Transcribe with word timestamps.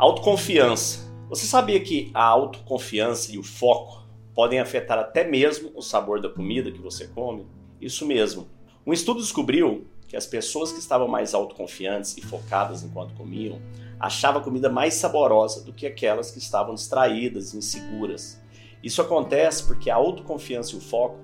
Autoconfiança. 0.00 1.12
Você 1.28 1.44
sabia 1.44 1.78
que 1.78 2.10
a 2.14 2.24
autoconfiança 2.24 3.30
e 3.32 3.38
o 3.38 3.42
foco 3.42 4.02
podem 4.34 4.58
afetar 4.58 4.98
até 4.98 5.28
mesmo 5.28 5.70
o 5.74 5.82
sabor 5.82 6.22
da 6.22 6.30
comida 6.30 6.72
que 6.72 6.80
você 6.80 7.06
come? 7.06 7.46
Isso 7.78 8.06
mesmo. 8.06 8.48
Um 8.86 8.94
estudo 8.94 9.20
descobriu 9.20 9.86
que 10.08 10.16
as 10.16 10.26
pessoas 10.26 10.72
que 10.72 10.78
estavam 10.78 11.06
mais 11.06 11.34
autoconfiantes 11.34 12.16
e 12.16 12.22
focadas 12.22 12.82
enquanto 12.82 13.12
comiam 13.12 13.60
achavam 14.00 14.40
a 14.40 14.42
comida 14.42 14.70
mais 14.70 14.94
saborosa 14.94 15.62
do 15.64 15.72
que 15.74 15.86
aquelas 15.86 16.30
que 16.30 16.38
estavam 16.38 16.74
distraídas 16.74 17.52
e 17.52 17.58
inseguras. 17.58 18.40
Isso 18.82 19.02
acontece 19.02 19.66
porque 19.66 19.90
a 19.90 19.96
autoconfiança 19.96 20.74
e 20.74 20.78
o 20.78 20.80
foco 20.80 21.18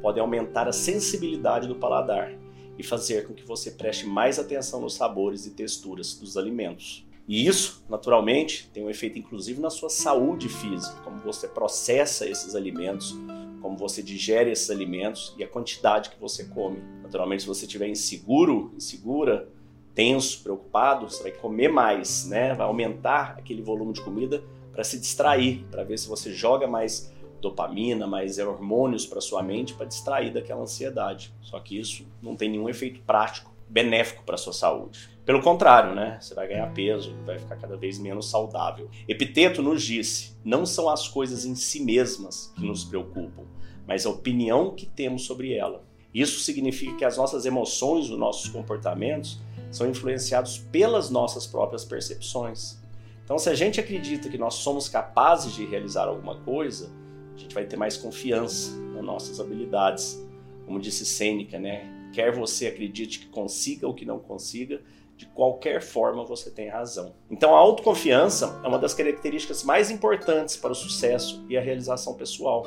podem 0.00 0.22
aumentar 0.22 0.66
a 0.66 0.72
sensibilidade 0.72 1.68
do 1.68 1.74
paladar 1.74 2.32
e 2.78 2.82
fazer 2.82 3.26
com 3.26 3.34
que 3.34 3.44
você 3.44 3.72
preste 3.72 4.06
mais 4.06 4.38
atenção 4.38 4.80
nos 4.80 4.94
sabores 4.94 5.44
e 5.44 5.50
texturas 5.50 6.14
dos 6.14 6.38
alimentos. 6.38 7.04
E 7.32 7.46
isso, 7.46 7.82
naturalmente, 7.88 8.68
tem 8.74 8.84
um 8.84 8.90
efeito 8.90 9.18
inclusive 9.18 9.58
na 9.58 9.70
sua 9.70 9.88
saúde 9.88 10.50
física, 10.50 11.00
como 11.02 11.16
você 11.20 11.48
processa 11.48 12.28
esses 12.28 12.54
alimentos, 12.54 13.16
como 13.62 13.74
você 13.74 14.02
digere 14.02 14.50
esses 14.50 14.68
alimentos 14.68 15.34
e 15.38 15.42
a 15.42 15.48
quantidade 15.48 16.10
que 16.10 16.20
você 16.20 16.44
come. 16.44 16.82
Naturalmente, 17.02 17.40
se 17.40 17.48
você 17.48 17.64
estiver 17.64 17.88
inseguro, 17.88 18.70
insegura, 18.76 19.48
tenso, 19.94 20.42
preocupado, 20.42 21.08
você 21.08 21.22
vai 21.22 21.32
comer 21.32 21.68
mais, 21.68 22.26
né? 22.26 22.54
Vai 22.54 22.66
aumentar 22.66 23.36
aquele 23.38 23.62
volume 23.62 23.94
de 23.94 24.02
comida 24.02 24.44
para 24.70 24.84
se 24.84 25.00
distrair, 25.00 25.64
para 25.70 25.84
ver 25.84 25.98
se 25.98 26.08
você 26.08 26.34
joga 26.34 26.66
mais 26.66 27.10
dopamina, 27.40 28.06
mais 28.06 28.38
hormônios 28.38 29.06
para 29.06 29.22
sua 29.22 29.42
mente 29.42 29.72
para 29.72 29.86
distrair 29.86 30.34
daquela 30.34 30.60
ansiedade. 30.60 31.34
Só 31.40 31.58
que 31.60 31.78
isso 31.78 32.04
não 32.20 32.36
tem 32.36 32.50
nenhum 32.50 32.68
efeito 32.68 33.00
prático 33.06 33.51
benéfico 33.72 34.22
para 34.24 34.36
sua 34.36 34.52
saúde. 34.52 35.10
Pelo 35.24 35.40
contrário, 35.40 35.94
né? 35.94 36.18
Você 36.20 36.34
vai 36.34 36.46
ganhar 36.46 36.72
peso, 36.74 37.16
vai 37.24 37.38
ficar 37.38 37.56
cada 37.56 37.76
vez 37.76 37.98
menos 37.98 38.28
saudável. 38.28 38.90
Epiteto 39.08 39.62
nos 39.62 39.82
disse: 39.82 40.36
não 40.44 40.66
são 40.66 40.90
as 40.90 41.08
coisas 41.08 41.44
em 41.46 41.54
si 41.54 41.82
mesmas 41.82 42.52
que 42.54 42.66
nos 42.66 42.84
preocupam, 42.84 43.44
mas 43.86 44.04
a 44.04 44.10
opinião 44.10 44.74
que 44.74 44.84
temos 44.84 45.24
sobre 45.24 45.54
ela. 45.54 45.84
Isso 46.12 46.40
significa 46.40 46.96
que 46.96 47.04
as 47.04 47.16
nossas 47.16 47.46
emoções, 47.46 48.10
os 48.10 48.18
nossos 48.18 48.50
comportamentos 48.50 49.40
são 49.70 49.88
influenciados 49.88 50.58
pelas 50.58 51.08
nossas 51.08 51.46
próprias 51.46 51.84
percepções. 51.84 52.78
Então, 53.24 53.38
se 53.38 53.48
a 53.48 53.54
gente 53.54 53.80
acredita 53.80 54.28
que 54.28 54.36
nós 54.36 54.54
somos 54.54 54.90
capazes 54.90 55.54
de 55.54 55.64
realizar 55.64 56.06
alguma 56.06 56.36
coisa, 56.40 56.92
a 57.34 57.38
gente 57.38 57.54
vai 57.54 57.64
ter 57.64 57.78
mais 57.78 57.96
confiança 57.96 58.76
nas 58.94 59.02
nossas 59.02 59.40
habilidades. 59.40 60.22
Como 60.66 60.78
disse 60.78 61.06
Sêneca, 61.06 61.58
né? 61.58 62.01
Quer 62.12 62.32
você 62.32 62.66
acredite 62.66 63.20
que 63.20 63.26
consiga 63.26 63.86
ou 63.86 63.94
que 63.94 64.04
não 64.04 64.18
consiga, 64.18 64.80
de 65.16 65.26
qualquer 65.26 65.80
forma 65.80 66.24
você 66.24 66.50
tem 66.50 66.68
razão. 66.68 67.14
Então, 67.30 67.54
a 67.54 67.58
autoconfiança 67.58 68.60
é 68.64 68.68
uma 68.68 68.78
das 68.78 68.94
características 68.94 69.62
mais 69.62 69.90
importantes 69.90 70.56
para 70.56 70.72
o 70.72 70.74
sucesso 70.74 71.44
e 71.48 71.56
a 71.56 71.60
realização 71.60 72.14
pessoal. 72.14 72.66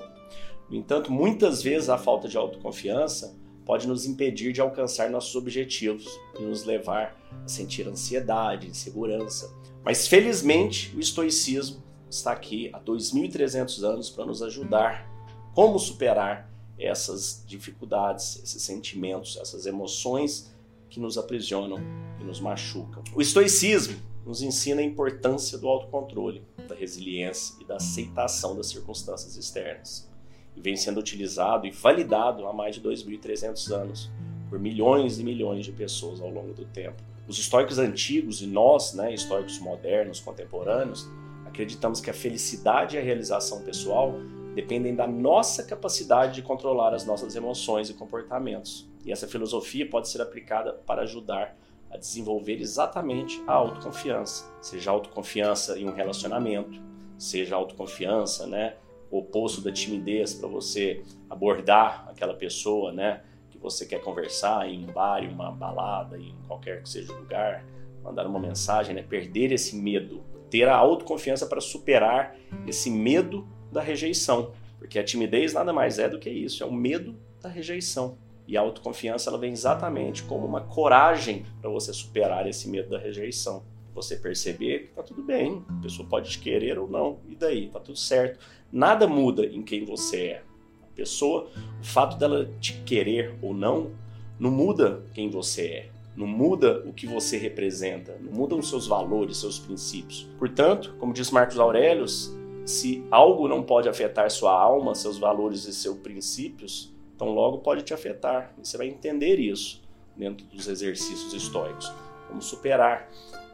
No 0.70 0.76
entanto, 0.78 1.12
muitas 1.12 1.62
vezes 1.62 1.90
a 1.90 1.98
falta 1.98 2.28
de 2.28 2.38
autoconfiança 2.38 3.36
pode 3.66 3.88
nos 3.88 4.06
impedir 4.06 4.54
de 4.54 4.62
alcançar 4.62 5.10
nossos 5.10 5.36
objetivos 5.36 6.08
e 6.40 6.44
nos 6.44 6.64
levar 6.64 7.18
a 7.44 7.48
sentir 7.48 7.88
ansiedade, 7.88 8.68
insegurança. 8.68 9.52
Mas 9.84 10.08
felizmente 10.08 10.96
o 10.96 11.00
estoicismo 11.00 11.84
está 12.10 12.32
aqui 12.32 12.70
há 12.74 12.80
2.300 12.80 13.84
anos 13.84 14.10
para 14.10 14.26
nos 14.26 14.42
ajudar 14.42 15.10
como 15.54 15.80
superar 15.80 16.50
essas 16.78 17.44
dificuldades, 17.48 18.42
esses 18.44 18.62
sentimentos, 18.62 19.38
essas 19.38 19.66
emoções 19.66 20.54
que 20.90 21.00
nos 21.00 21.18
aprisionam 21.18 21.80
e 22.20 22.24
nos 22.24 22.40
machucam. 22.40 23.04
O 23.14 23.22
estoicismo 23.22 23.98
nos 24.26 24.42
ensina 24.42 24.82
a 24.82 24.84
importância 24.84 25.58
do 25.58 25.68
autocontrole, 25.68 26.44
da 26.68 26.76
resiliência 26.76 27.56
e 27.62 27.66
da 27.66 27.76
aceitação 27.76 28.56
das 28.56 28.68
circunstâncias 28.68 29.36
externas 29.36 30.10
e 30.56 30.62
vem 30.62 30.76
sendo 30.76 31.00
utilizado 31.00 31.68
e 31.68 31.72
validado 31.72 32.48
há 32.48 32.54
mais 32.54 32.76
de 32.76 32.82
2.300 32.82 33.72
anos 33.72 34.12
por 34.50 34.60
milhões 34.60 35.20
e 35.20 35.24
milhões 35.24 35.66
de 35.66 35.72
pessoas 35.72 36.22
ao 36.22 36.30
longo 36.30 36.54
do 36.54 36.66
tempo. 36.66 37.04
Os 37.28 37.38
históricos 37.38 37.80
antigos 37.80 38.42
e 38.42 38.48
nós, 38.48 38.94
né, 38.94 39.14
históricos 39.14 39.60
modernos, 39.60 40.20
contemporâneos, 40.20 41.10
acreditamos 41.46 42.00
que 42.00 42.10
a 42.10 42.14
felicidade 42.14 42.96
e 42.96 43.00
a 43.00 43.02
realização 43.02 43.64
pessoal 43.64 44.14
dependem 44.56 44.96
da 44.96 45.06
nossa 45.06 45.64
capacidade 45.64 46.36
de 46.36 46.42
controlar 46.42 46.94
as 46.94 47.06
nossas 47.06 47.36
emoções 47.36 47.90
e 47.90 47.94
comportamentos. 47.94 48.90
E 49.06 49.12
essa 49.12 49.28
filosofia 49.28 49.88
pode 49.88 50.08
ser 50.08 50.22
aplicada 50.22 50.74
para 50.74 51.04
ajudar 51.04 51.56
a 51.92 51.98
desenvolver 51.98 52.60
exatamente 52.60 53.44
a 53.46 53.54
autoconfiança, 53.54 54.52
seja 54.62 54.90
autoconfiança 54.90 55.78
em 55.78 55.88
um 55.88 55.94
relacionamento, 55.94 56.82
seja 57.18 57.56
autoconfiança, 57.56 58.48
né, 58.48 58.76
o 59.12 59.20
oposto 59.20 59.62
da 59.62 59.72
timidez 59.72 60.34
para 60.34 60.48
você 60.48 61.04
abordar 61.30 62.08
aquela 62.10 62.34
pessoa, 62.34 62.92
né? 62.92 63.22
Que 63.50 63.58
você 63.58 63.86
quer 63.86 64.02
conversar 64.02 64.68
em 64.68 64.84
um 64.84 64.92
bar, 64.92 65.24
em 65.24 65.30
uma 65.30 65.52
balada, 65.52 66.18
em 66.18 66.36
qualquer 66.48 66.82
que 66.82 66.90
seja 66.90 67.14
o 67.14 67.20
lugar, 67.20 67.64
mandar 68.04 68.28
uma 68.28 68.40
mensagem, 68.40 68.96
né? 68.96 69.04
Perder 69.04 69.52
esse 69.52 69.76
medo, 69.76 70.24
ter 70.50 70.68
a 70.68 70.76
autoconfiança 70.76 71.46
para 71.46 71.62
superar 71.62 72.36
esse 72.68 72.90
medo 72.90 73.48
da 73.76 73.82
rejeição, 73.82 74.52
porque 74.80 74.98
a 74.98 75.04
timidez 75.04 75.54
nada 75.54 75.72
mais 75.72 76.00
é 76.00 76.10
do 76.10 76.20
que 76.20 76.30
isso, 76.30 76.64
é 76.64 76.66
o 76.66 76.74
medo 76.74 77.16
da 77.42 77.50
rejeição. 77.50 78.18
E 78.48 78.58
a 78.58 78.62
autoconfiança 78.62 79.30
ela 79.30 79.38
vem 79.38 79.52
exatamente 79.52 80.24
como 80.24 80.46
uma 80.46 80.62
coragem 80.62 81.46
para 81.62 81.70
você 81.70 81.94
superar 81.94 82.48
esse 82.48 82.68
medo 82.70 82.90
da 82.90 82.98
rejeição 82.98 83.64
você 83.96 84.18
perceber 84.18 84.88
que 84.88 84.94
tá 84.94 85.02
tudo 85.02 85.24
bem, 85.24 85.64
a 85.70 85.82
pessoa 85.82 86.08
pode 86.08 86.30
te 86.30 86.40
querer 86.40 86.78
ou 86.78 86.88
não, 86.88 87.20
e 87.30 87.36
daí, 87.36 87.70
tá 87.70 87.80
tudo 87.80 87.98
certo. 87.98 88.46
Nada 88.72 89.08
muda 89.08 89.46
em 89.46 89.64
quem 89.64 89.86
você 89.86 90.18
é. 90.18 90.44
A 90.84 90.94
pessoa, 90.94 91.48
o 91.80 91.84
fato 91.84 92.18
dela 92.18 92.52
te 92.60 92.74
querer 92.86 93.34
ou 93.42 93.54
não, 93.54 93.92
não 94.38 94.52
muda 94.52 95.02
quem 95.14 95.30
você 95.30 95.62
é. 95.66 95.90
Não 96.16 96.28
muda 96.28 96.84
o 96.86 96.94
que 96.94 97.08
você 97.08 97.38
representa, 97.38 98.18
não 98.22 98.32
mudam 98.32 98.60
os 98.60 98.70
seus 98.70 98.88
valores, 98.88 99.38
seus 99.38 99.60
princípios. 99.60 100.28
Portanto, 100.38 100.96
como 101.00 101.14
diz 101.14 101.32
Marcos 101.32 101.60
Aurelius, 101.60 102.34
se 102.66 103.06
algo 103.12 103.48
não 103.48 103.62
pode 103.62 103.88
afetar 103.88 104.30
sua 104.32 104.52
alma, 104.52 104.96
seus 104.96 105.18
valores 105.18 105.66
e 105.66 105.74
seus 105.74 105.98
princípios, 106.00 106.92
então 107.16 107.30
logo 107.30 107.60
pode 107.60 107.84
te 107.84 107.94
afetar. 107.94 108.54
E 108.58 108.66
você 108.66 108.78
vai 108.78 108.88
entender 108.88 109.40
isso 109.40 109.84
dentro 110.18 110.46
dos 110.48 110.68
exercícios 110.68 111.34
estoicos. 111.34 111.92
Vamos 112.28 112.46
superar 112.46 113.10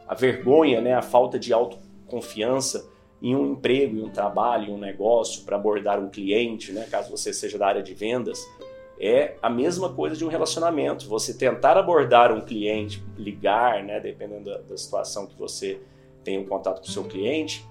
a 0.08 0.14
vergonha, 0.14 0.80
né, 0.80 0.94
a 0.94 1.02
falta 1.02 1.38
de 1.38 1.52
autoconfiança 1.52 2.90
em 3.20 3.36
um 3.36 3.52
emprego, 3.52 3.96
em 3.96 4.02
um 4.02 4.10
trabalho, 4.10 4.70
em 4.70 4.74
um 4.74 4.78
negócio, 4.78 5.44
para 5.44 5.56
abordar 5.56 6.00
um 6.00 6.08
cliente, 6.08 6.72
né, 6.72 6.86
caso 6.90 7.10
você 7.10 7.32
seja 7.32 7.58
da 7.58 7.66
área 7.66 7.82
de 7.82 7.94
vendas, 7.94 8.40
é 8.98 9.36
a 9.42 9.50
mesma 9.50 9.92
coisa 9.92 10.16
de 10.16 10.24
um 10.24 10.28
relacionamento. 10.28 11.08
Você 11.08 11.34
tentar 11.34 11.76
abordar 11.76 12.32
um 12.32 12.40
cliente, 12.40 13.02
ligar, 13.16 13.82
né, 13.82 14.00
dependendo 14.00 14.50
da, 14.50 14.58
da 14.58 14.76
situação 14.76 15.26
que 15.26 15.36
você 15.36 15.80
tem 16.24 16.38
o 16.38 16.42
um 16.42 16.46
contato 16.46 16.80
com 16.80 16.86
o 16.86 16.90
seu 16.90 17.04
cliente, 17.04 17.64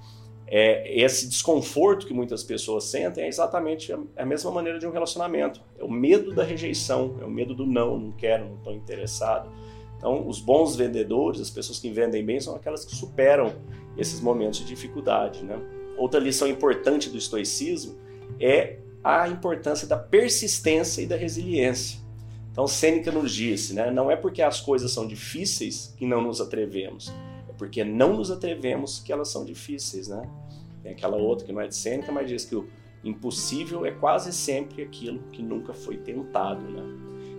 é, 0.53 0.99
esse 1.01 1.29
desconforto 1.29 2.05
que 2.05 2.13
muitas 2.13 2.43
pessoas 2.43 2.83
sentem 2.83 3.23
é 3.23 3.27
exatamente 3.29 3.93
a, 3.93 3.99
a, 4.17 4.25
mesma 4.25 4.51
maneira 4.51 4.77
de 4.77 4.85
um 4.85 4.91
relacionamento. 4.91 5.61
É 5.79 5.83
o 5.83 5.89
medo 5.89 6.35
da 6.35 6.43
rejeição, 6.43 7.17
é 7.21 7.23
o 7.23 7.31
medo 7.31 7.55
do 7.55 7.65
não, 7.65 7.97
não 7.97 8.11
quero, 8.11 8.49
não 8.49 8.57
estou 8.57 8.73
interessado. 8.73 9.49
Então, 9.97 10.27
os 10.27 10.41
bons 10.41 10.75
vendedores, 10.75 11.39
as 11.39 11.49
pessoas 11.49 11.79
que 11.79 11.89
vendem 11.89 12.25
bem, 12.25 12.37
são 12.41 12.53
aquelas 12.53 12.83
que 12.83 12.93
superam 12.93 13.53
esses 13.97 14.19
momentos 14.19 14.59
de 14.59 14.65
dificuldade. 14.65 15.41
Né? 15.41 15.57
Outra 15.97 16.19
lição 16.19 16.49
importante 16.49 17.09
do 17.09 17.17
estoicismo 17.17 17.95
é 18.37 18.79
a 19.01 19.29
importância 19.29 19.87
da 19.87 19.97
persistência 19.97 21.01
e 21.01 21.05
da 21.05 21.15
resiliência. 21.15 22.01
Então, 22.51 22.67
Sêneca 22.67 23.09
nos 23.09 23.33
disse, 23.33 23.73
né, 23.73 23.89
não 23.89 24.11
é 24.11 24.17
porque 24.17 24.41
as 24.41 24.59
coisas 24.59 24.91
são 24.91 25.07
difíceis 25.07 25.93
que 25.95 26.05
não 26.05 26.21
nos 26.21 26.41
atrevemos, 26.41 27.09
é 27.47 27.53
porque 27.57 27.85
não 27.85 28.17
nos 28.17 28.29
atrevemos 28.29 28.99
que 28.99 29.13
elas 29.13 29.29
são 29.29 29.45
difíceis. 29.45 30.09
Né? 30.09 30.29
Tem 30.83 30.91
aquela 30.91 31.17
outra 31.17 31.45
que 31.45 31.53
não 31.53 31.61
é 31.61 31.67
de 31.67 31.75
Sêneca, 31.75 32.11
mas 32.11 32.29
diz 32.29 32.45
que 32.45 32.55
o 32.55 32.67
impossível 33.03 33.85
é 33.85 33.91
quase 33.91 34.31
sempre 34.31 34.83
aquilo 34.83 35.19
que 35.31 35.41
nunca 35.41 35.73
foi 35.73 35.97
tentado. 35.97 36.61
Né? 36.61 36.83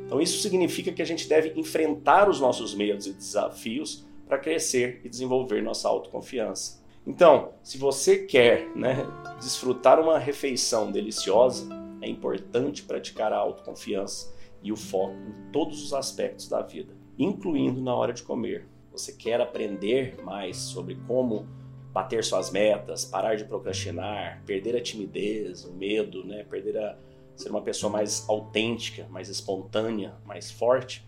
Então, 0.05 0.21
isso 0.21 0.41
significa 0.41 0.93
que 0.93 1.03
a 1.03 1.05
gente 1.05 1.29
deve 1.29 1.59
enfrentar 1.59 2.29
os 2.29 2.41
nossos 2.41 2.75
medos 2.75 3.07
e 3.07 3.13
desafios 3.13 4.05
para 4.27 4.39
crescer 4.39 5.01
e 5.05 5.09
desenvolver 5.09 5.63
nossa 5.63 5.89
autoconfiança. 5.89 6.83
Então, 7.07 7.53
se 7.63 7.79
você 7.79 8.19
quer 8.19 8.69
né, 8.77 9.07
desfrutar 9.41 10.01
uma 10.01 10.19
refeição 10.19 10.93
deliciosa, 10.93 11.69
é 12.01 12.09
importante 12.09 12.83
praticar 12.83 13.33
a 13.33 13.39
autoconfiança 13.39 14.33
e 14.63 14.71
o 14.73 14.77
foco 14.77 15.15
em 15.15 15.51
todos 15.51 15.83
os 15.83 15.93
aspectos 15.93 16.49
da 16.49 16.63
vida, 16.63 16.95
incluindo 17.19 17.81
na 17.83 17.95
hora 17.95 18.13
de 18.13 18.23
comer. 18.23 18.69
Você 18.93 19.13
quer 19.13 19.41
aprender 19.41 20.23
mais 20.23 20.57
sobre 20.57 20.97
como 21.07 21.49
bater 21.93 22.25
suas 22.25 22.51
metas, 22.51 23.05
parar 23.05 23.37
de 23.37 23.45
procrastinar, 23.45 24.43
perder 24.47 24.75
a 24.77 24.81
timidez, 24.81 25.65
o 25.65 25.73
medo, 25.73 26.25
né, 26.25 26.45
perder 26.45 26.79
a 26.79 26.97
ser 27.37 27.51
uma 27.51 27.61
pessoa 27.61 27.93
mais 27.93 28.27
autêntica, 28.29 29.07
mais 29.11 29.29
espontânea, 29.29 30.15
mais 30.25 30.51
forte, 30.51 31.07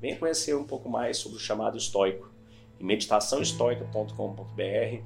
venha 0.00 0.16
conhecer 0.16 0.54
um 0.54 0.64
pouco 0.64 0.88
mais 0.88 1.16
sobre 1.16 1.38
o 1.38 1.40
chamado 1.40 1.78
estoico. 1.78 2.30
Em 2.78 2.84
meditaçãoestoica.com.br 2.84 5.02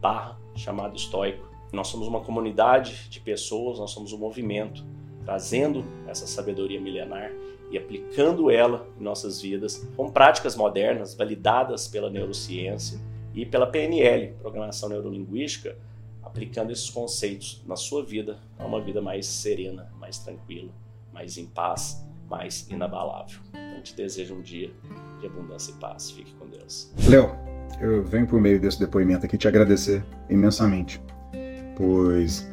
barra 0.00 0.38
chamado 0.54 0.96
estoico. 0.96 1.46
Nós 1.72 1.88
somos 1.88 2.08
uma 2.08 2.20
comunidade 2.20 3.10
de 3.10 3.20
pessoas, 3.20 3.78
nós 3.78 3.90
somos 3.90 4.14
um 4.14 4.18
movimento 4.18 4.84
trazendo 5.24 5.84
essa 6.08 6.26
sabedoria 6.26 6.80
milenar 6.80 7.30
e 7.70 7.76
aplicando 7.76 8.50
ela 8.50 8.88
em 8.98 9.02
nossas 9.02 9.40
vidas 9.40 9.86
com 9.94 10.10
práticas 10.10 10.56
modernas 10.56 11.14
validadas 11.14 11.86
pela 11.86 12.10
neurociência 12.10 12.98
e 13.34 13.46
pela 13.46 13.66
PNL, 13.66 14.34
Programação 14.40 14.88
Neurolinguística, 14.88 15.76
aplicando 16.22 16.72
esses 16.72 16.90
conceitos 16.90 17.62
na 17.66 17.76
sua 17.76 18.04
vida 18.04 18.38
a 18.58 18.64
uma 18.64 18.80
vida 18.80 19.00
mais 19.00 19.26
serena, 19.26 19.90
mais 19.98 20.18
tranquila, 20.18 20.70
mais 21.12 21.38
em 21.38 21.46
paz, 21.46 22.04
mais 22.28 22.68
inabalável. 22.70 23.40
Então 23.48 23.82
te 23.82 23.94
desejo 23.94 24.34
um 24.34 24.42
dia 24.42 24.70
de 25.20 25.26
abundância 25.26 25.72
e 25.72 25.74
paz. 25.74 26.10
Fique 26.10 26.32
com 26.34 26.46
Deus. 26.46 26.92
Léo, 27.08 27.30
eu 27.80 28.04
venho 28.04 28.26
por 28.26 28.40
meio 28.40 28.60
desse 28.60 28.78
depoimento 28.78 29.26
aqui 29.26 29.36
te 29.36 29.48
agradecer 29.48 30.04
imensamente, 30.28 31.00
pois 31.76 32.48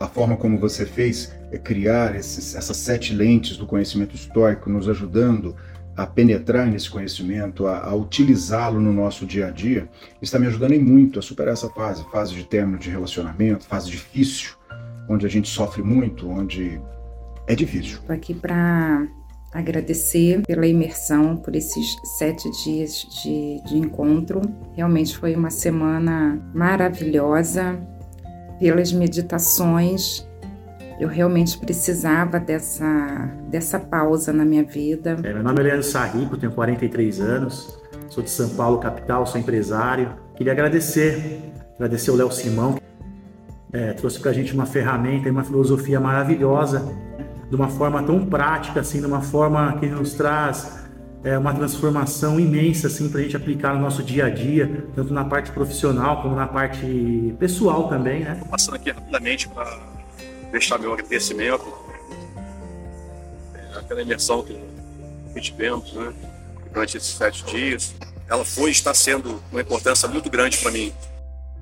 a 0.00 0.08
forma 0.08 0.36
como 0.36 0.58
você 0.58 0.84
fez 0.84 1.32
é 1.52 1.58
criar 1.58 2.16
esses, 2.16 2.56
essas 2.56 2.76
sete 2.76 3.14
lentes 3.14 3.56
do 3.56 3.66
conhecimento 3.66 4.16
histórico, 4.16 4.68
nos 4.68 4.88
ajudando 4.88 5.54
a 5.96 6.06
penetrar 6.06 6.66
nesse 6.66 6.90
conhecimento, 6.90 7.66
a, 7.66 7.84
a 7.84 7.94
utilizá-lo 7.94 8.80
no 8.80 8.92
nosso 8.92 9.26
dia 9.26 9.48
a 9.48 9.50
dia, 9.50 9.88
está 10.20 10.38
me 10.38 10.46
ajudando 10.46 10.80
muito 10.80 11.18
a 11.18 11.22
superar 11.22 11.52
essa 11.52 11.68
fase, 11.68 12.04
fase 12.10 12.34
de 12.34 12.44
término 12.44 12.78
de 12.78 12.88
relacionamento, 12.90 13.66
fase 13.66 13.90
difícil, 13.90 14.52
onde 15.08 15.26
a 15.26 15.28
gente 15.28 15.48
sofre 15.48 15.82
muito, 15.82 16.28
onde 16.28 16.80
é 17.46 17.54
difícil. 17.54 17.98
Estou 17.98 18.14
aqui 18.14 18.32
para 18.32 19.06
agradecer 19.52 20.40
pela 20.46 20.66
imersão, 20.66 21.36
por 21.36 21.54
esses 21.54 21.96
sete 22.16 22.50
dias 22.64 23.06
de, 23.22 23.62
de 23.68 23.76
encontro. 23.76 24.40
Realmente 24.74 25.16
foi 25.16 25.34
uma 25.34 25.50
semana 25.50 26.40
maravilhosa. 26.54 27.78
Pelas 28.58 28.92
meditações, 28.92 30.24
eu 31.02 31.08
realmente 31.08 31.58
precisava 31.58 32.38
dessa, 32.38 32.86
dessa 33.48 33.76
pausa 33.76 34.32
na 34.32 34.44
minha 34.44 34.62
vida. 34.62 35.18
É, 35.24 35.32
meu 35.32 35.42
nome 35.42 35.58
é 35.58 35.62
Leandro 35.64 35.82
Sarrico, 35.82 36.36
tenho 36.36 36.52
43 36.52 37.20
anos, 37.20 37.76
sou 38.08 38.22
de 38.22 38.30
São 38.30 38.50
Paulo, 38.50 38.78
capital, 38.78 39.26
sou 39.26 39.40
empresário. 39.40 40.12
Queria 40.36 40.52
agradecer, 40.52 41.42
agradecer 41.74 42.12
o 42.12 42.14
Léo 42.14 42.30
Simão, 42.30 42.78
é, 43.72 43.92
trouxe 43.94 44.20
para 44.20 44.30
a 44.30 44.32
gente 44.32 44.54
uma 44.54 44.64
ferramenta 44.64 45.26
e 45.26 45.30
uma 45.32 45.42
filosofia 45.42 45.98
maravilhosa 45.98 46.88
de 47.50 47.56
uma 47.56 47.68
forma 47.68 48.00
tão 48.04 48.24
prática, 48.24 48.78
assim, 48.78 49.00
de 49.00 49.06
uma 49.06 49.22
forma 49.22 49.76
que 49.80 49.86
nos 49.86 50.14
traz 50.14 50.86
é, 51.24 51.36
uma 51.36 51.52
transformação 51.52 52.38
imensa, 52.38 52.86
assim, 52.86 53.08
para 53.08 53.18
a 53.18 53.22
gente 53.24 53.36
aplicar 53.36 53.74
no 53.74 53.80
nosso 53.80 54.04
dia 54.04 54.26
a 54.26 54.30
dia, 54.30 54.86
tanto 54.94 55.12
na 55.12 55.24
parte 55.24 55.50
profissional 55.50 56.22
como 56.22 56.36
na 56.36 56.46
parte 56.46 57.34
pessoal 57.40 57.88
também, 57.88 58.20
né? 58.20 58.40
Passando 58.48 58.76
aqui 58.76 58.92
rapidamente 58.92 59.48
para 59.48 59.91
deixar 60.52 60.78
meu 60.78 60.92
agradecimento 60.92 61.64
é, 63.54 63.78
aquela 63.78 64.02
imersão 64.02 64.44
que 64.44 65.40
tivemos, 65.40 65.92
né, 65.94 66.12
durante 66.72 66.96
esses 66.96 67.14
sete 67.14 67.44
dias, 67.46 67.94
ela 68.28 68.44
foi 68.44 68.68
e 68.68 68.72
está 68.72 68.94
sendo 68.94 69.42
uma 69.50 69.60
importância 69.60 70.06
muito 70.08 70.30
grande 70.30 70.58
para 70.58 70.70
mim. 70.70 70.92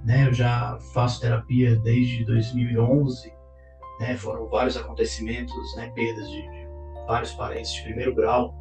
Né, 0.04 0.26
eu 0.26 0.34
já 0.34 0.78
faço 0.92 1.20
terapia 1.20 1.76
desde 1.76 2.25
2011 2.26 3.40
né? 4.00 4.16
Foram 4.16 4.48
vários 4.48 4.76
acontecimentos, 4.76 5.76
né? 5.76 5.92
Perdas 5.94 6.28
de, 6.28 6.40
de 6.40 6.66
vários 7.06 7.32
parentes 7.32 7.72
de 7.75 7.82
primeiro 7.82 8.14
grau, 8.14 8.54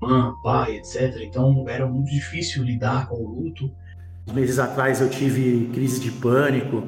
irmã, 0.00 0.34
pai, 0.42 0.76
etc. 0.76 1.16
Então 1.20 1.68
era 1.68 1.84
muito 1.86 2.10
difícil 2.10 2.62
lidar 2.62 3.08
com 3.08 3.16
o 3.16 3.28
luto. 3.28 3.70
Meses 4.32 4.60
atrás 4.60 5.00
eu 5.00 5.10
tive 5.10 5.68
crise 5.74 6.00
de 6.00 6.12
pânico, 6.12 6.86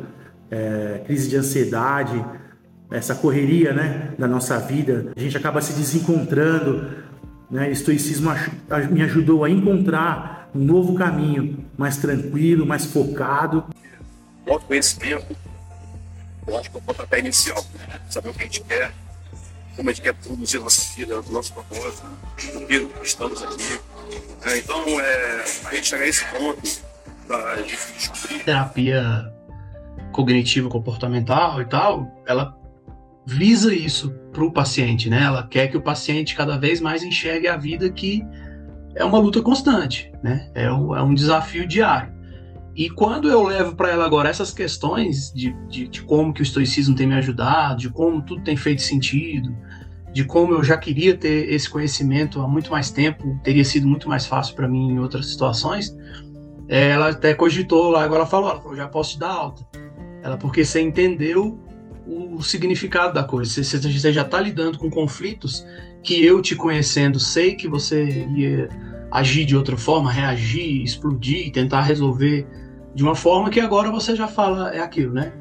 é, 0.49 1.03
crise 1.05 1.29
de 1.29 1.37
ansiedade, 1.37 2.25
essa 2.97 3.15
correria, 3.15 3.73
né, 3.73 4.13
da 4.19 4.27
nossa 4.27 4.59
vida. 4.59 5.13
A 5.17 5.21
gente 5.21 5.37
acaba 5.37 5.61
se 5.61 5.73
desencontrando, 5.73 6.91
né? 7.51 7.69
O 7.69 7.73
estoicismo 7.73 8.31
me 8.91 9.03
ajudou 9.03 9.45
a 9.45 9.51
encontrar 9.51 10.51
um 10.55 10.61
novo 10.61 10.95
caminho, 10.95 11.65
mais 11.77 11.97
tranquilo, 11.97 12.65
mais 12.65 12.85
focado. 12.85 13.65
O 14.47 14.53
autoconhecimento 14.53 15.37
eu 16.47 16.59
acho 16.59 16.71
que 16.71 16.77
é 16.77 16.79
o 16.79 16.83
pontapé 16.83 17.19
inicial. 17.21 17.65
Saber 18.11 18.29
o 18.29 18.35
que 18.35 18.43
a 18.43 18.45
gente 18.45 18.61
quer, 18.63 18.93
como 19.77 19.89
a 19.89 19.93
gente 19.93 20.03
quer 20.03 20.15
produzir 20.15 20.59
nossa 20.59 20.95
vida, 20.95 21.21
o 21.21 21.33
nosso 21.33 21.53
propósito, 21.53 22.07
o 22.55 22.67
que 22.67 22.89
estamos 23.03 23.43
aqui. 23.43 23.81
É, 24.45 24.59
então, 24.59 25.01
é, 25.01 25.45
a 25.67 25.75
gente 25.75 25.87
chegar 25.87 26.05
a 26.05 26.09
esse 26.09 26.25
ponto 26.27 26.83
da, 27.27 27.55
de 27.57 27.77
descobrir. 27.77 28.45
Terapia 28.45 29.33
cognitivo 30.13 30.69
comportamental 30.69 31.61
e 31.61 31.65
tal, 31.65 32.23
ela 32.27 32.57
visa 33.27 33.75
isso 33.75 34.13
para 34.33 34.45
o 34.45 34.53
paciente, 34.53 35.09
né? 35.09 35.23
Ela 35.23 35.47
quer 35.47 35.69
que 35.69 35.77
o 35.77 35.83
paciente 35.83 36.35
cada 36.35 36.59
vez 36.59 36.81
mais 36.81 37.03
enxergue 37.03 37.49
a 37.49 37.57
vida 37.57 37.91
que 37.91 38.23
é 38.95 39.05
uma 39.05 39.19
luta 39.19 39.41
constante, 39.43 40.13
né? 40.23 40.51
É 40.55 40.71
um, 40.73 40.95
é 40.95 41.03
um 41.03 41.15
desafio 41.15 41.67
diário. 41.67 42.13
E 42.77 42.91
quando 42.91 43.31
eu 43.31 43.43
levo 43.45 43.77
para 43.77 43.91
ela 43.91 44.05
agora 44.05 44.29
essas 44.29 44.53
questões 44.53 45.33
de, 45.33 45.53
de, 45.69 45.87
de, 45.87 46.03
como 46.03 46.33
que 46.33 46.41
o 46.41 46.43
estoicismo 46.43 46.95
tem 46.95 47.07
me 47.07 47.15
ajudado, 47.15 47.81
de 47.81 47.89
como 47.89 48.21
tudo 48.21 48.43
tem 48.43 48.57
feito 48.57 48.83
sentido, 48.83 49.57
de 50.13 50.25
como 50.25 50.53
eu 50.53 50.65
já 50.65 50.77
queria 50.77 51.17
ter 51.17 51.53
esse 51.53 51.71
conhecimento 51.71 52.41
há 52.41 52.49
muito 52.49 52.73
mais 52.73 52.91
tempo, 52.91 53.39
teria 53.45 53.65
sido 53.65 53.87
muito 53.87 54.09
mais 54.09 54.27
fácil 54.27 54.57
para 54.57 54.69
mim 54.69 54.93
em 54.93 54.99
outras 54.99 55.27
situações, 55.27 55.97
é, 56.69 56.91
ela 56.91 57.11
até 57.11 57.33
cogitou 57.33 57.91
lá, 57.91 58.03
agora 58.03 58.21
ela 58.21 58.27
falou, 58.27 58.51
ela 58.51 58.61
falou, 58.61 58.77
já 58.77 58.89
posso 58.89 59.13
te 59.13 59.19
dar 59.21 59.31
alta. 59.31 59.65
Ela, 60.23 60.37
porque 60.37 60.65
você 60.65 60.81
entendeu 60.81 61.64
o 62.07 62.43
significado 62.43 63.15
da 63.15 63.25
coisa, 63.25 63.63
você, 63.63 63.79
você 63.79 64.13
já 64.13 64.23
está 64.23 64.41
lidando 64.41 64.79
com 64.79 64.91
conflitos 64.91 65.67
que 66.03 66.25
eu 66.25 66.43
te 66.43 66.55
conhecendo 66.55 67.19
sei 67.19 67.55
que 67.55 67.67
você 67.67 68.27
ia 68.37 68.69
agir 69.11 69.45
de 69.45 69.57
outra 69.57 69.77
forma, 69.77 70.11
reagir, 70.11 70.83
explodir, 70.83 71.53
tentar 71.53 71.83
resolver 71.83 72.47
de 72.95 73.03
uma 73.03 73.15
forma 73.15 73.49
que 73.49 73.61
agora 73.61 73.91
você 73.91 74.15
já 74.15 74.27
fala 74.27 74.75
é 74.75 74.81
aquilo, 74.81 75.15
né? 75.15 75.33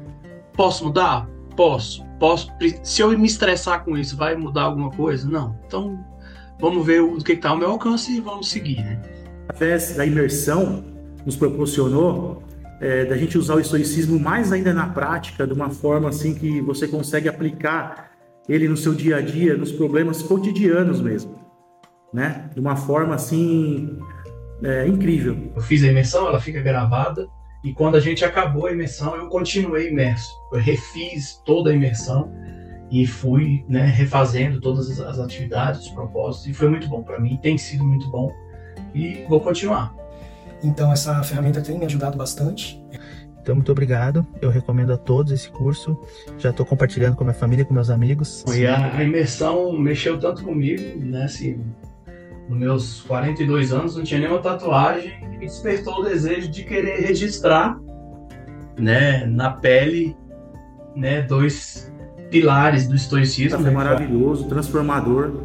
Posso 0.54 0.84
mudar? 0.84 1.28
Posso. 1.56 2.04
Posso. 2.18 2.48
Se 2.82 3.02
eu 3.02 3.16
me 3.18 3.26
estressar 3.26 3.84
com 3.84 3.98
isso, 3.98 4.16
vai 4.16 4.36
mudar 4.36 4.62
alguma 4.62 4.90
coisa? 4.90 5.28
Não. 5.28 5.58
Então, 5.66 5.98
vamos 6.60 6.86
ver 6.86 7.02
o 7.02 7.18
que 7.18 7.32
está 7.32 7.50
ao 7.50 7.56
meu 7.56 7.70
alcance 7.70 8.12
e 8.12 8.20
vamos 8.20 8.48
seguir, 8.48 8.76
né? 8.76 9.02
Da 9.96 10.06
imersão, 10.06 10.84
nos 11.26 11.36
proporcionou 11.36 12.43
é, 12.80 13.04
da 13.04 13.16
gente 13.16 13.38
usar 13.38 13.54
o 13.54 13.60
estoicismo 13.60 14.18
mais 14.18 14.52
ainda 14.52 14.72
na 14.72 14.88
prática, 14.88 15.46
de 15.46 15.52
uma 15.52 15.70
forma 15.70 16.08
assim 16.08 16.34
que 16.34 16.60
você 16.60 16.88
consegue 16.88 17.28
aplicar 17.28 18.10
ele 18.48 18.68
no 18.68 18.76
seu 18.76 18.94
dia 18.94 19.16
a 19.16 19.20
dia, 19.20 19.56
nos 19.56 19.72
problemas 19.72 20.22
cotidianos 20.22 21.00
mesmo, 21.00 21.38
né? 22.12 22.50
De 22.52 22.60
uma 22.60 22.76
forma 22.76 23.14
assim 23.14 23.98
é, 24.62 24.86
incrível. 24.86 25.52
Eu 25.54 25.62
fiz 25.62 25.82
a 25.82 25.86
imersão, 25.86 26.26
ela 26.26 26.40
fica 26.40 26.60
gravada 26.60 27.26
e 27.64 27.72
quando 27.72 27.96
a 27.96 28.00
gente 28.00 28.24
acabou 28.24 28.66
a 28.66 28.72
imersão, 28.72 29.16
eu 29.16 29.28
continuei 29.28 29.88
imerso. 29.88 30.30
Eu 30.52 30.60
refiz 30.60 31.40
toda 31.46 31.70
a 31.70 31.74
imersão 31.74 32.30
e 32.90 33.06
fui 33.06 33.64
né, 33.68 33.86
refazendo 33.86 34.60
todas 34.60 35.00
as 35.00 35.18
atividades, 35.18 35.86
os 35.86 35.88
propósitos, 35.88 36.46
e 36.46 36.52
foi 36.52 36.68
muito 36.68 36.88
bom 36.88 37.02
para 37.02 37.18
mim, 37.18 37.38
tem 37.42 37.56
sido 37.56 37.82
muito 37.82 38.08
bom 38.10 38.30
e 38.94 39.24
vou 39.28 39.40
continuar. 39.40 39.94
Então, 40.62 40.92
essa 40.92 41.22
ferramenta 41.22 41.60
tem 41.60 41.78
me 41.78 41.84
ajudado 41.84 42.16
bastante. 42.16 42.82
Então, 43.40 43.54
muito 43.54 43.70
obrigado. 43.70 44.26
Eu 44.40 44.48
recomendo 44.48 44.92
a 44.92 44.96
todos 44.96 45.30
esse 45.30 45.50
curso. 45.50 45.98
Já 46.38 46.50
estou 46.50 46.64
compartilhando 46.64 47.14
com 47.14 47.24
a 47.24 47.26
minha 47.26 47.38
família, 47.38 47.64
com 47.64 47.74
meus 47.74 47.90
amigos. 47.90 48.42
E 48.54 48.66
a, 48.66 48.96
a 48.96 49.04
imersão 49.04 49.72
mexeu 49.78 50.18
tanto 50.18 50.42
comigo, 50.42 50.82
né? 51.04 51.24
Assim, 51.24 51.60
nos 52.48 52.58
meus 52.58 53.00
42 53.02 53.72
anos, 53.72 53.96
não 53.96 54.04
tinha 54.04 54.20
nenhuma 54.20 54.40
tatuagem 54.40 55.12
e 55.22 55.38
me 55.38 55.46
despertou 55.46 56.00
o 56.00 56.04
desejo 56.04 56.48
de 56.48 56.64
querer 56.64 57.00
registrar, 57.00 57.78
né, 58.78 59.24
na 59.26 59.50
pele, 59.50 60.16
né, 60.94 61.22
dois 61.22 61.92
pilares 62.30 62.86
do 62.86 62.94
estoicismo. 62.94 63.66
É 63.66 63.70
maravilhoso, 63.70 64.44
transformador, 64.48 65.42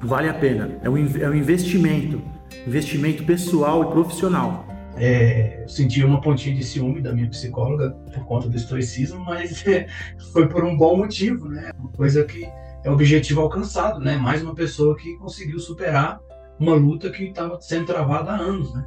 vale 0.00 0.28
a 0.28 0.34
pena. 0.34 0.70
É 0.82 0.90
um, 0.90 0.96
é 0.96 1.28
um 1.28 1.34
investimento, 1.34 2.20
investimento 2.66 3.24
pessoal 3.24 3.82
e 3.82 3.86
profissional. 3.86 4.66
É, 4.96 5.62
eu 5.62 5.68
senti 5.68 6.04
uma 6.04 6.20
pontinha 6.20 6.54
de 6.54 6.62
ciúme 6.62 7.00
da 7.00 7.12
minha 7.12 7.28
psicóloga 7.28 7.90
por 8.12 8.24
conta 8.24 8.48
do 8.48 8.56
estoicismo, 8.56 9.24
mas 9.24 9.66
é, 9.66 9.86
foi 10.32 10.48
por 10.48 10.64
um 10.64 10.76
bom 10.76 10.96
motivo, 10.96 11.48
né? 11.48 11.70
Uma 11.78 11.90
coisa 11.90 12.24
que 12.24 12.44
é 12.84 12.90
objetivo 12.90 13.40
alcançado, 13.40 14.00
né? 14.00 14.16
Mais 14.16 14.42
uma 14.42 14.54
pessoa 14.54 14.96
que 14.96 15.16
conseguiu 15.16 15.58
superar 15.58 16.20
uma 16.58 16.74
luta 16.74 17.10
que 17.10 17.24
estava 17.24 17.60
sendo 17.60 17.86
travada 17.86 18.32
há 18.32 18.36
anos, 18.36 18.72
né? 18.74 18.84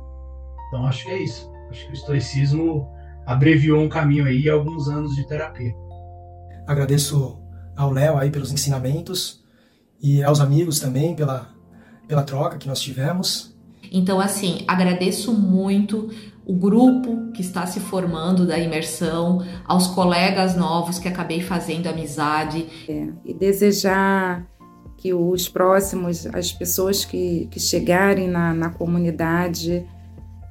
Então 0.67 0.85
acho 0.85 1.05
que 1.05 1.11
é 1.11 1.23
isso. 1.23 1.51
Acho 1.69 1.85
que 1.85 1.91
o 1.91 1.93
estoicismo 1.93 2.87
abreviou 3.25 3.81
um 3.81 3.89
caminho 3.89 4.25
aí, 4.25 4.47
alguns 4.47 4.87
anos 4.87 5.15
de 5.15 5.27
terapia. 5.27 5.73
Agradeço 6.67 7.41
ao 7.75 7.91
Léo 7.91 8.17
aí 8.17 8.29
pelos 8.29 8.51
ensinamentos 8.51 9.43
e 9.99 10.23
aos 10.23 10.39
amigos 10.39 10.79
também 10.79 11.15
pela, 11.15 11.49
pela 12.07 12.23
troca 12.23 12.57
que 12.57 12.67
nós 12.67 12.79
tivemos. 12.79 13.54
Então, 13.95 14.19
assim, 14.19 14.65
agradeço 14.67 15.31
muito 15.31 16.09
o 16.45 16.53
grupo 16.53 17.31
que 17.31 17.39
está 17.39 17.65
se 17.65 17.79
formando 17.79 18.45
da 18.45 18.59
imersão, 18.59 19.41
aos 19.63 19.87
colegas 19.87 20.53
novos 20.53 20.99
que 20.99 21.07
acabei 21.07 21.39
fazendo 21.39 21.87
amizade. 21.87 22.67
É, 22.89 23.07
e 23.23 23.33
desejar 23.33 24.45
que 24.97 25.13
os 25.13 25.47
próximos, 25.47 26.27
as 26.27 26.51
pessoas 26.51 27.05
que, 27.05 27.47
que 27.49 27.57
chegarem 27.57 28.27
na, 28.27 28.53
na 28.53 28.69
comunidade, 28.69 29.87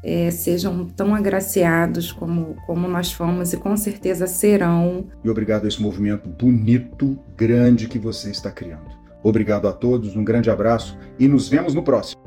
é, 0.02 0.30
sejam 0.30 0.86
tão 0.86 1.14
agraciados 1.14 2.10
como, 2.12 2.56
como 2.66 2.88
nós 2.88 3.12
fomos 3.12 3.52
e 3.52 3.58
com 3.58 3.76
certeza 3.76 4.26
serão. 4.26 5.04
E 5.22 5.28
obrigado 5.28 5.66
a 5.66 5.68
esse 5.68 5.82
movimento 5.82 6.30
bonito, 6.30 7.18
grande 7.36 7.88
que 7.88 7.98
você 7.98 8.30
está 8.30 8.50
criando. 8.50 8.88
Obrigado 9.22 9.68
a 9.68 9.72
todos, 9.72 10.16
um 10.16 10.24
grande 10.24 10.48
abraço 10.48 10.96
e 11.18 11.28
nos 11.28 11.46
vemos 11.46 11.74
no 11.74 11.82
próximo. 11.82 12.23